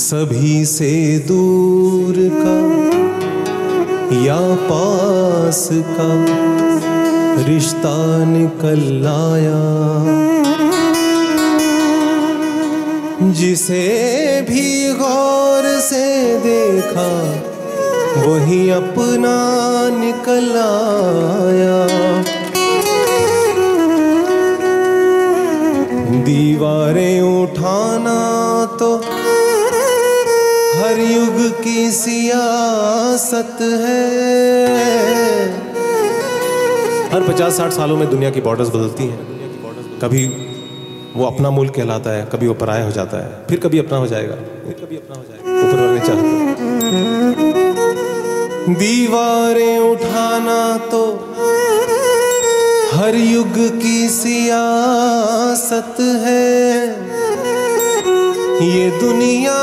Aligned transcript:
سبھی 0.00 0.64
سے 0.64 1.18
دور 1.28 2.14
کا 2.42 2.58
یا 4.10 4.38
پاس 4.68 5.70
کا 5.96 6.08
رشتہ 7.48 7.96
نکل 8.26 9.06
آیا۔ 9.06 9.60
جسے 13.20 14.40
بھی 14.48 14.88
غور 14.98 15.64
سے 15.88 16.38
دیکھا، 16.44 17.10
وہی 18.26 18.72
اپنا 18.72 19.38
نکل 19.98 20.50
آیا۔ 20.62 21.86
دیواریں 26.26 27.20
اٹھانا 27.20 28.18
تو 28.78 28.96
یگ 31.00 31.62
کی 31.62 31.90
سیاست 31.90 33.60
ہے۔ 33.60 34.66
ہر 37.12 37.20
پچاس 37.26 37.54
ساٹھ 37.54 37.74
سالوں 37.74 37.96
میں 37.96 38.06
دنیا 38.06 38.30
کی 38.30 38.40
بارڈرز 38.40 38.70
بدلتی 38.70 39.10
ہیں۔ 39.10 39.16
کبھی 40.00 40.48
وہ 41.14 41.26
اپنا 41.26 41.50
ملک 41.50 41.74
کہلاتا 41.74 42.14
ہے، 42.14 42.24
کبھی 42.30 42.46
وہ 42.46 42.54
پرایا 42.58 42.84
ہو 42.84 42.90
جاتا 42.90 43.24
ہے، 43.24 43.30
پھر 43.48 43.58
کبھی 43.60 43.78
اپنا 43.78 43.98
ہو 43.98 44.06
جائے 44.06 44.28
گا۔ 44.28 44.34
اوپر 45.44 45.78
والے 45.78 46.00
چاہتے 46.06 46.26
دیواریں 48.80 49.78
اٹھانا 49.78 50.76
تو 50.90 51.16
ہر 52.98 53.14
یگ 53.14 53.78
کی 53.82 54.08
سیاست 54.08 56.00
ہے۔ 56.00 56.92
یہ 58.60 58.90
دنیا 59.00 59.60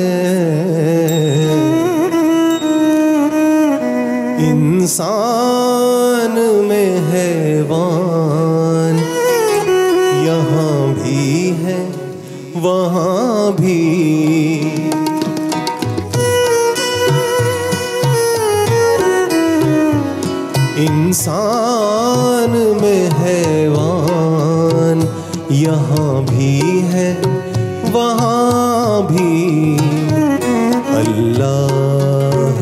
انسان 4.50 6.34
میں 6.68 6.90
حیوان 7.12 8.96
یہاں 10.26 10.94
بھی 10.94 11.52
ہے، 11.62 11.86
وہاں 12.54 13.50
بھی۔ 13.56 13.84
انسان 20.76 22.50
میں 22.80 23.08
حیوان 23.22 24.07
یہاں 25.58 26.20
بھی 26.28 26.82
ہے، 26.92 27.14
وہاں 27.92 29.00
بھی۔ 29.08 29.76
اللہ 30.90 32.60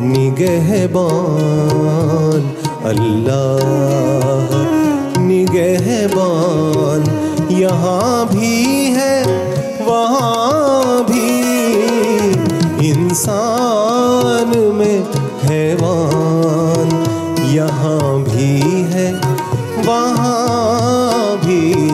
نگہبان 0.00 2.46
اللہ 2.84 4.54
نگہبان، 5.18 7.02
یہاں 7.48 8.32
بھی 8.32 8.92
ہے، 8.96 9.22
وہاں 9.86 11.02
بھی۔ 11.12 11.42
انسان 12.80 14.52
میں 14.74 14.98
حیوان، 15.50 17.02
یہاں 17.50 18.30
بھی 18.30 18.60
ہے، 18.92 19.12
وہاں 19.86 21.44
بھی۔ 21.44 21.85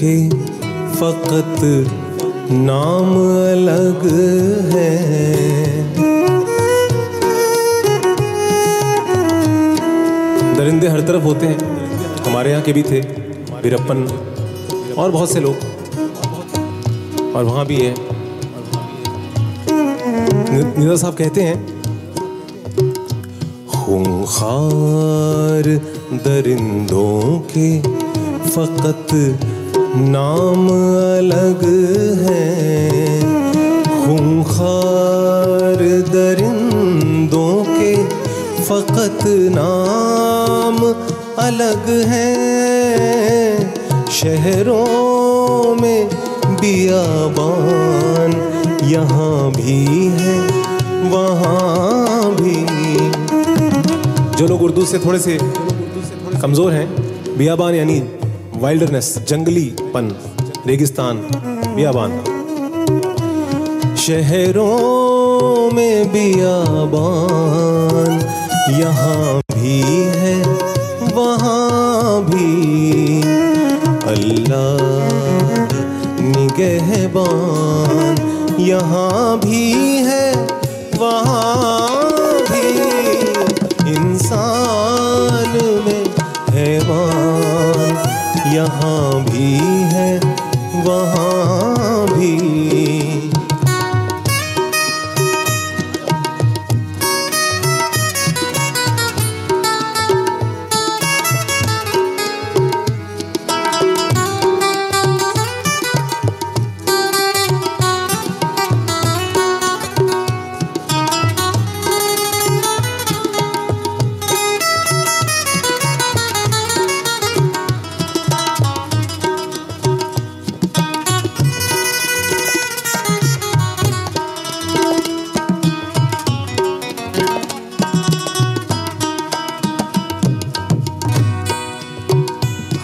کے 0.00 0.28
فقط 0.94 1.64
نام 2.50 3.18
الگ 3.52 4.06
ہے۔ 4.74 4.96
درندے 10.56 10.88
ہر 10.88 11.00
طرف 11.00 11.24
ہوتے 11.24 11.46
ہیں، 11.46 11.54
ہمارے 12.26 12.50
یہاں 12.50 12.60
کے 12.64 12.72
بھی 12.72 12.82
تھے 12.82 13.00
بیرپن 13.62 14.04
اور 14.94 15.10
بہت 15.10 15.28
سے 15.28 15.40
لوگ۔ 15.40 15.54
اور 17.32 17.44
وہاں 17.44 17.64
بھی 17.64 17.86
ہیں۔ 17.86 17.94
نیدا 20.76 20.96
صاحب 20.96 21.18
کہتے 21.18 21.46
ہیں، 21.46 21.54
خونخوار 23.66 25.68
درندوں 26.24 27.42
کے 27.54 27.80
فقط 28.52 29.14
نام 29.96 30.68
الگ 31.18 31.64
ہے۔ 32.28 33.20
خونخوار 34.04 36.00
درندوں 36.12 37.64
کے 37.64 37.94
فقط 38.64 39.26
نام 39.26 40.92
الگ 41.36 41.88
ہے۔ 41.88 42.36
شہروں 44.10 45.80
میں 45.80 46.04
بیابان 46.60 48.30
یہاں 48.82 49.50
بھی 49.56 50.08
ہے، 50.20 50.38
وہاں 51.10 52.30
بھی۔ 52.36 52.66
جو 54.36 54.46
لوگ 54.46 54.58
اردو 54.60 54.84
سے 54.84 54.98
تھوڑے 54.98 55.18
سے 55.18 55.38
کمزور 56.40 56.72
ہیں، 56.72 56.86
بیابان 57.36 57.74
یعنی 57.74 58.00
وائلڈرنس 58.60 59.18
جنگلی 59.26 59.68
پن 59.92 60.08
ریگستان 60.66 61.20
بیابان 61.74 62.10
شہروں 63.96 65.70
میں 65.74 66.04
بیابان 66.12 68.18
یہاں 68.78 69.40
بھی 69.52 69.80
ہے 70.16 70.34
وہاں 71.14 72.20
بھی 72.28 73.22
اللہ 74.06 74.82
نگہبان 76.36 78.14
یہاں 78.60 79.36
بھی 79.36 79.72
ہے 80.06 80.32
وہاں 80.98 81.89
یہاں 88.60 89.30
بھی 89.30 89.58
ہے 89.92 90.20
وہاں 90.72 92.06
بھی۔ 92.14 92.36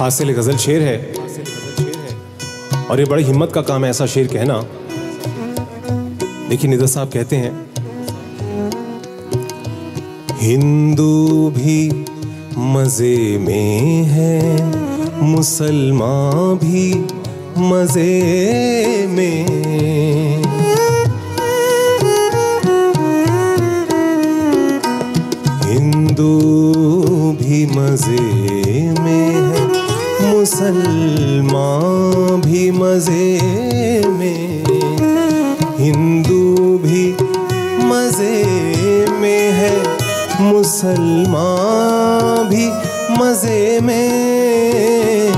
حاصل 0.07 0.35
غزل 0.37 0.57
شیر 0.59 0.81
ہے۔ 0.81 1.13
اور 2.87 2.99
یہ 2.99 3.05
بڑی 3.05 3.31
ہمت 3.31 3.55
کا 3.55 3.63
کام 3.63 3.85
ہے 3.85 3.89
ایسا 3.89 4.07
شیر 4.07 4.27
کہنا۔ 4.27 4.61
دیکھیے 6.51 6.75
ندر 6.75 6.87
صاحب 6.87 7.13
کہتے 7.13 7.37
ہیں۔ 7.37 7.51
ہندو 10.43 11.51
بھی 11.55 11.91
مزے 12.57 13.39
میں 13.41 14.05
ہے 14.05 14.57
مسلمان 15.21 16.57
بھی 16.61 17.03
مزے 17.57 18.23
میں۔ 19.09 19.47
ہندو 25.65 27.33
بھی 27.39 27.67
مزے 27.75 28.91
میں 29.03 29.46
مسلمان 30.27 32.41
بھی 32.41 32.71
مزے 32.71 33.39
میں، 34.07 34.65
ہندو 35.79 36.79
بھی 36.83 37.13
مزے 37.79 38.45
میں 39.21 39.53
ہے، 39.53 39.83
مسلمان 40.41 42.49
بھی 42.49 42.71
مزے 43.19 43.79
میں۔ 43.83 45.29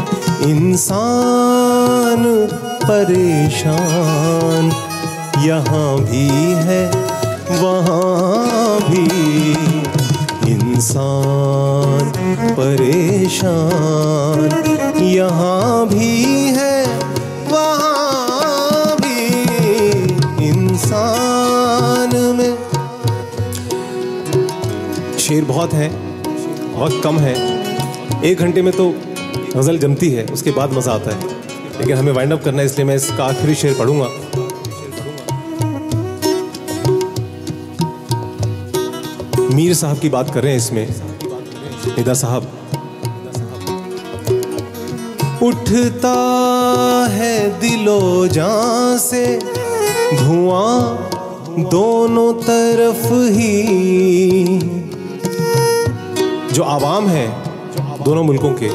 انسان 0.41 2.47
پریشان 2.89 4.69
یہاں 5.43 5.97
بھی 5.97 6.55
ہے، 6.65 6.91
وہاں 7.61 8.91
بھی۔ 8.91 9.09
انسان 10.79 12.11
پریشان، 12.57 14.49
یہاں 15.03 15.87
بھی 15.87 16.25
ہے، 16.57 16.85
وہاں 17.51 18.97
بھی 18.97 19.29
انسان 20.39 22.37
میں۔ 22.37 22.79
شیر 25.19 25.43
بہت 25.47 25.75
ہے 25.75 25.89
بہت 26.73 26.93
کم 27.03 27.19
ہے 27.21 27.35
ایک 28.21 28.39
گھنٹے 28.39 28.63
میں 28.63 28.73
تو 28.77 28.93
غزل 29.55 29.79
جمتی 29.79 30.17
ہے، 30.17 30.27
اس 30.33 30.43
کے 30.43 30.51
بعد 30.55 30.69
مزہ 30.69 30.91
آتا 30.91 31.11
ہے۔ 31.11 31.19
لیکن 31.79 31.93
ہمیں 31.93 32.13
وائنڈ 32.13 32.33
اپ 32.33 32.45
کرنا 32.45 32.61
ہے، 32.61 32.67
اس 32.67 32.77
لیے 32.77 32.85
میں 32.85 32.97
اس 32.97 33.11
کا 33.17 33.25
آخری 33.25 33.55
شعر 33.55 33.73
پڑھوں 33.77 34.01
گا۔ 34.01 34.07
میر 39.59 39.73
صاحب 39.73 40.01
کی 40.01 40.09
بات 40.09 40.35
کر 40.35 40.41
رہے 40.41 40.51
ہیں 40.51 40.57
اس 40.57 40.73
میں۔ 40.73 40.87
ندا 41.99 42.15
صاحب۔ 42.15 42.45
اٹھتا 45.41 46.15
ہے 47.13 47.49
دل 47.63 47.89
و 47.89 48.27
جان 48.27 48.99
سے، 48.99 49.39
دھواں 50.19 50.97
دونوں 51.71 52.33
طرف 52.47 53.13
ہی۔ 53.13 54.59
جو 56.53 56.65
عوام 56.65 57.11
ہے 57.11 57.27
دونوں 58.07 58.25
ملکوں 58.25 58.55
کے۔ 58.55 58.69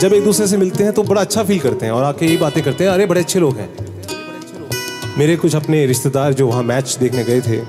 جب 0.00 0.12
ایک 0.12 0.24
دوسرے 0.24 0.46
سے 0.46 0.56
ملتے 0.56 0.84
ہیں 0.84 0.90
تو 0.90 1.02
بڑا 1.02 1.20
اچھا 1.20 1.42
فیل 1.42 1.58
کرتے 1.58 1.86
ہیں 1.86 1.92
اور 1.92 2.02
آ 2.02 2.12
کے 2.12 2.26
یہی 2.26 2.36
باتیں 2.36 2.62
کرتے 2.62 2.84
ہیں، 2.84 2.90
ارے 2.90 3.06
بڑے 3.06 3.20
اچھے 3.20 3.40
لوگ 3.40 3.58
ہیں۔ 3.58 3.68
میرے 5.16 5.36
کچھ 5.40 5.56
اپنے 5.56 5.86
رشتے 5.86 6.08
دار 6.08 6.32
جو 6.32 6.48
وہاں 6.48 6.62
میچ 6.62 7.00
دیکھنے 7.00 7.22
گئے 7.26 7.40
تھے 7.40 7.62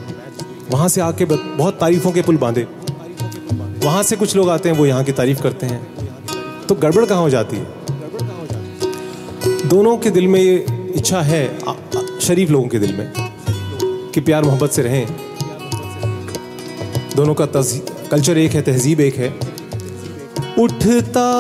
وہاں 0.71 0.87
سے 0.87 1.01
آ 1.01 1.11
کے 1.11 1.25
بہت 1.57 1.79
تعریفوں 1.79 2.11
کے 2.11 2.21
پل 2.21 2.37
باندھے۔ 2.37 2.65
وہاں 3.83 4.03
سے 4.03 4.15
کچھ 4.19 4.35
لوگ 4.35 4.49
آتے 4.49 4.71
ہیں، 4.71 4.77
وہ 4.77 4.87
یہاں 4.87 5.03
کی 5.03 5.11
تعریف 5.11 5.41
کرتے 5.41 5.65
ہیں۔ 5.65 5.79
تو 6.67 6.75
گڑبڑ 6.75 7.05
کہاں 7.05 7.19
ہو 7.19 7.29
جاتی 7.29 7.57
ہے؟ 7.57 7.63
دونوں 9.71 9.97
کے 9.97 10.09
دل 10.09 10.27
میں 10.27 10.41
یہ 10.41 10.57
اچھا 10.95 11.27
ہے 11.27 11.47
شریف 12.19 12.49
لوگوں 12.49 12.69
کے 12.69 12.79
دل 12.79 12.95
میں 12.95 13.05
کہ 14.11 14.21
پیار 14.21 14.43
محبت 14.43 14.73
سے 14.73 14.83
رہیں۔ 14.83 15.05
دونوں 17.17 17.35
کا 17.35 17.45
کلچر 18.09 18.35
ایک 18.35 18.55
ہے، 18.55 18.61
تہذیب 18.61 18.99
ایک 18.99 19.19
ہے۔ 19.19 19.29
اٹھتا 20.57 21.31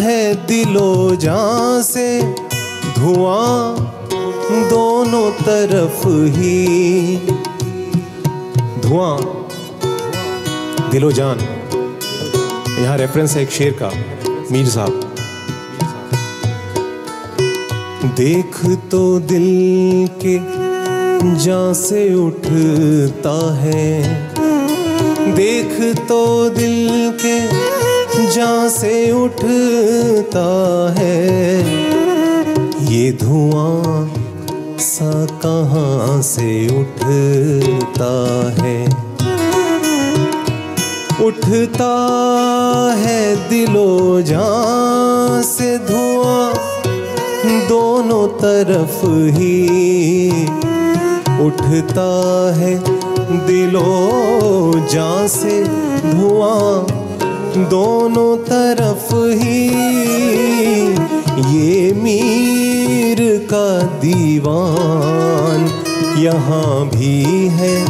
ہے 0.00 0.32
دل 0.48 0.76
و 0.76 1.14
جان 1.18 1.82
سے، 1.82 2.20
دھواں 2.96 3.84
دونوں 4.70 5.30
طرف 5.44 6.06
ہی۔ 6.06 7.16
دھواں۔ 8.88 9.18
دل 10.92 11.04
و 11.04 11.10
جان۔ 11.10 11.36
یہاں 12.82 12.98
ریفرنس 12.98 13.34
ہے 13.34 13.40
ایک 13.40 13.50
شیر 13.50 13.72
کا، 13.78 13.88
میر 14.50 14.64
صاحب۔ 14.64 14.90
دیکھ 18.18 18.66
تو 18.90 19.18
دل 19.18 20.04
کے 20.20 20.38
جان 21.40 21.74
سے 21.74 22.14
اٹھتا 22.14 23.62
ہے۔ 23.62 24.02
دیکھ 25.36 25.80
تو 26.06 26.48
دل 26.56 27.10
کے 27.22 27.38
جان 28.34 28.68
سے 28.70 29.10
اٹھتا 29.14 30.92
ہے۔ 30.98 31.62
یہ 32.80 33.12
دھواں 33.12 34.17
سا 34.98 35.26
کہاں 35.42 36.22
سے 36.22 36.66
اٹھتا 36.66 38.48
ہے؟ 38.62 38.84
اٹھتا 41.20 41.94
ہے 43.04 43.34
دل 43.50 43.76
و 43.76 44.20
جان 44.20 45.42
سے 45.42 45.76
دھواں، 45.88 46.50
دونوں 47.68 48.40
طرف 48.40 49.04
ہی۔ 49.04 50.46
اٹھتا 51.28 52.50
ہے 52.56 52.78
دل 53.48 53.76
و 53.76 54.72
جان 54.90 55.28
سے 55.28 55.62
دھواں، 56.02 56.84
دونوں 57.70 58.36
طرف 58.48 59.14
ہی۔ 59.14 59.68
یہ 61.48 61.92
میر 61.92 62.67
کا 63.48 63.78
دیوان 64.02 65.66
یہاں 66.16 66.84
بھی 66.92 67.48
ہے، 67.58 67.84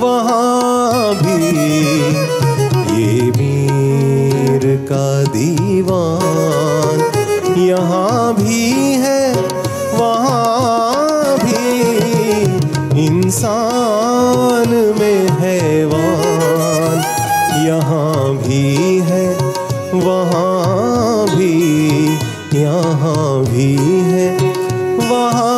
وہاں 0.00 1.24
بھی۔ 1.24 1.58
یہ 2.92 3.30
میر 3.36 4.76
کا 4.88 5.22
دیوان 5.34 6.98
یہاں 7.56 8.32
بھی 8.32 8.72
ہے، 8.94 9.32
وہاں 9.98 11.36
بھی۔ 11.44 11.82
انسان 13.06 14.92
میں 14.98 15.26
حیوان 15.42 17.00
یہاں 17.66 18.32
بھی 18.44 19.00
ہے، 19.08 19.34
وہاں 19.92 21.36
بھی۔ 21.36 21.62
یہاں 22.52 23.50
بھی 23.50 23.76
ہے 24.04 24.35
ہاں 25.28 25.55